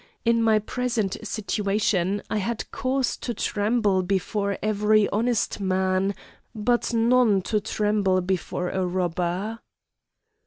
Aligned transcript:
In 0.25 0.41
my 0.41 0.57
present 0.57 1.15
situation, 1.21 2.23
I 2.27 2.37
had 2.37 2.71
cause 2.71 3.15
to 3.17 3.35
tremble 3.35 4.01
before 4.01 4.57
every 4.63 5.07
honest 5.09 5.59
man, 5.59 6.15
but 6.55 6.91
none 6.91 7.43
to 7.43 7.59
tremble 7.61 8.21
before 8.21 8.69
a 8.71 8.83
robber. 8.83 9.59